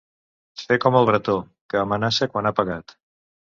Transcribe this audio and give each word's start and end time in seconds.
Fer 0.61 0.77
com 0.85 0.97
el 1.01 1.05
Bretó: 1.09 1.37
que 1.75 1.81
amenaça 1.83 2.31
quan 2.35 2.53
ha 2.53 2.55
pegat. 2.63 2.99